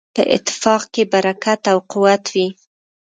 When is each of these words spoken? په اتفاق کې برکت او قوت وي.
په 0.15 0.21
اتفاق 0.35 0.83
کې 0.93 1.03
برکت 1.13 1.61
او 1.71 1.77
قوت 1.91 2.23
وي. 2.33 2.47